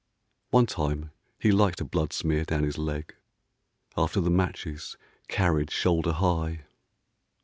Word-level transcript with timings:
One 0.49 0.65
time 0.65 1.11
he 1.37 1.51
liked 1.51 1.79
a 1.79 1.85
bloodsmear 1.85 2.47
down 2.47 2.63
his 2.63 2.79
leg, 2.79 3.13
After 3.95 4.19
the 4.19 4.31
matches 4.31 4.97
carried 5.27 5.69
shoulder 5.69 6.13
high. 6.13 6.61